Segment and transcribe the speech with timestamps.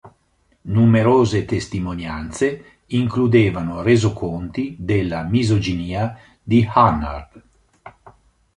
[0.61, 7.43] Numerose testimonianze includevano resoconti della misoginia di Hannard.